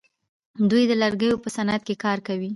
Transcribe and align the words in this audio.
دوی 0.69 0.83
د 0.87 0.93
لرګیو 1.01 1.41
په 1.43 1.49
صنعت 1.55 1.81
کې 1.87 1.95
کار 2.03 2.17
کوي. 2.27 2.49